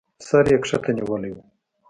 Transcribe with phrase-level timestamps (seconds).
[0.27, 1.37] سر يې کښته نيولى و.